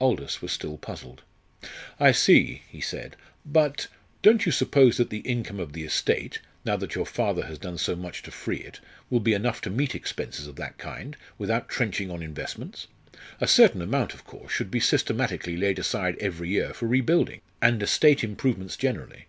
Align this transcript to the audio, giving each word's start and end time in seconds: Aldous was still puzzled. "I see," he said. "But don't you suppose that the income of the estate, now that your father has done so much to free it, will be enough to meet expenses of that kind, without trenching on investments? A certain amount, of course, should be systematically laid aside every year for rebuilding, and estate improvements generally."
Aldous 0.00 0.42
was 0.42 0.50
still 0.50 0.78
puzzled. 0.78 1.22
"I 2.00 2.10
see," 2.10 2.62
he 2.68 2.80
said. 2.80 3.14
"But 3.44 3.86
don't 4.20 4.44
you 4.44 4.50
suppose 4.50 4.96
that 4.96 5.10
the 5.10 5.20
income 5.20 5.60
of 5.60 5.74
the 5.74 5.84
estate, 5.84 6.40
now 6.64 6.76
that 6.78 6.96
your 6.96 7.06
father 7.06 7.46
has 7.46 7.56
done 7.60 7.78
so 7.78 7.94
much 7.94 8.24
to 8.24 8.32
free 8.32 8.56
it, 8.56 8.80
will 9.10 9.20
be 9.20 9.32
enough 9.32 9.60
to 9.60 9.70
meet 9.70 9.94
expenses 9.94 10.48
of 10.48 10.56
that 10.56 10.76
kind, 10.76 11.16
without 11.38 11.68
trenching 11.68 12.10
on 12.10 12.20
investments? 12.20 12.88
A 13.40 13.46
certain 13.46 13.80
amount, 13.80 14.12
of 14.12 14.24
course, 14.24 14.50
should 14.50 14.72
be 14.72 14.80
systematically 14.80 15.56
laid 15.56 15.78
aside 15.78 16.16
every 16.18 16.48
year 16.48 16.74
for 16.74 16.88
rebuilding, 16.88 17.40
and 17.62 17.80
estate 17.80 18.24
improvements 18.24 18.76
generally." 18.76 19.26